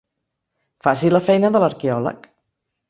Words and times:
Faci 0.87 1.11
la 1.13 1.23
feina 1.29 1.55
de 1.57 1.65
l'arqueòleg. 1.65 2.29